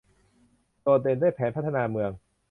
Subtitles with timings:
[0.81, 2.11] โดดเด่นด้วยแผนพัฒนาเมือง